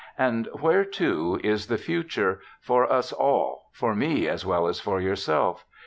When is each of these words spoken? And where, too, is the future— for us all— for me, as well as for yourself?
And 0.17 0.47
where, 0.61 0.83
too, 0.83 1.39
is 1.43 1.67
the 1.67 1.77
future— 1.77 2.39
for 2.59 2.91
us 2.91 3.13
all— 3.13 3.65
for 3.79 3.93
me, 3.93 4.27
as 4.27 4.43
well 4.43 4.65
as 4.67 4.79
for 4.79 4.99
yourself? 4.99 5.63